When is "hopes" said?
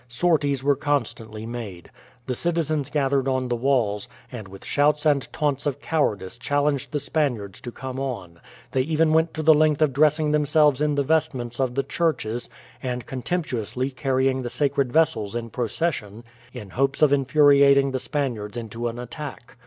16.71-17.03